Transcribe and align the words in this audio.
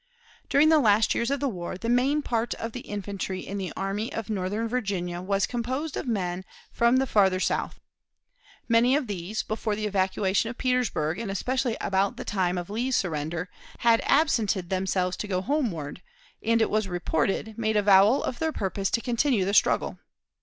During 0.49 0.69
the 0.69 0.79
last 0.79 1.13
years 1.13 1.29
of 1.29 1.39
the 1.39 1.47
war 1.47 1.77
the 1.77 1.87
main 1.87 2.23
part 2.23 2.55
of 2.55 2.71
the 2.71 2.79
infantry 2.79 3.41
in 3.41 3.59
the 3.59 3.71
Army 3.77 4.11
of 4.11 4.31
Northern 4.31 4.67
Virginia 4.67 5.21
was 5.21 5.45
composed 5.45 5.95
of 5.95 6.07
men 6.07 6.43
from 6.71 6.97
the 6.97 7.05
farther 7.05 7.39
South. 7.39 7.79
Many 8.67 8.95
of 8.95 9.05
these, 9.05 9.43
before 9.43 9.75
the 9.75 9.85
evacuation 9.85 10.49
of 10.49 10.57
Petersburg 10.57 11.19
and 11.19 11.29
especially 11.29 11.77
about 11.79 12.17
the 12.17 12.25
time 12.25 12.57
of 12.57 12.71
Lee's 12.71 12.95
surrender, 12.97 13.47
had 13.81 14.01
absented 14.05 14.71
themselves 14.71 15.15
to 15.17 15.27
go 15.27 15.39
homeward, 15.39 16.01
and, 16.41 16.63
it 16.63 16.71
was 16.71 16.87
reported, 16.87 17.55
made 17.55 17.77
avowal 17.77 18.23
of 18.23 18.39
their 18.39 18.51
purpose 18.51 18.89
to 18.89 19.01
continue 19.01 19.45
the 19.45 19.53
struggle. 19.53 19.99